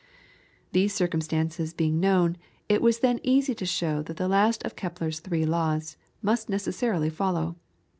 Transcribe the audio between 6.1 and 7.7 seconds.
must necessarily follow.